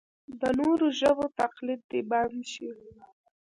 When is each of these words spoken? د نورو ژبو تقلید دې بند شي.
د 0.39 0.41
نورو 0.59 0.87
ژبو 0.99 1.25
تقلید 1.39 1.81
دې 1.89 2.01
بند 2.09 2.39
شي. 2.51 2.69